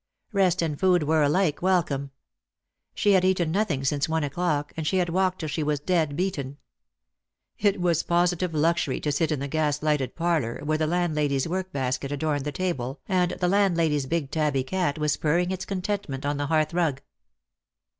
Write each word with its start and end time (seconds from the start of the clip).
Rest 0.33 0.63
and 0.63 0.79
food 0.79 1.03
were 1.03 1.21
alike 1.21 1.61
welcome. 1.61 2.09
She 2.95 3.11
had 3.11 3.23
eaten 3.23 3.51
nothing 3.51 3.83
since 3.83 4.09
one 4.09 4.23
o'clock, 4.23 4.73
and 4.75 4.87
she 4.87 4.97
had 4.97 5.09
walked 5.09 5.37
till 5.37 5.47
she 5.47 5.61
was 5.61 5.79
dead 5.79 6.15
beaten. 6.15 6.57
It 7.59 7.79
was 7.79 8.01
positive 8.01 8.51
luxury 8.51 8.99
to 8.99 9.11
sit 9.11 9.31
in 9.31 9.39
the 9.39 9.47
gas 9.47 9.83
lighted 9.83 10.15
parlour, 10.15 10.59
where 10.63 10.79
the 10.79 10.87
landlady's 10.87 11.47
work 11.47 11.71
basket 11.71 12.11
adorned 12.11 12.45
the 12.45 12.51
table, 12.51 12.99
and 13.07 13.33
the 13.39 13.47
landlady's 13.47 14.07
big 14.07 14.31
tabby 14.31 14.63
cat 14.63 14.97
was 14.97 15.17
purring 15.17 15.51
its 15.51 15.65
contentment 15.65 16.25
on 16.25 16.37
the 16.37 16.47
hearthrug. 16.47 17.01